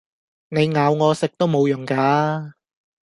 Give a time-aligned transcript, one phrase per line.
[0.49, 2.55] 你咬我食都無用架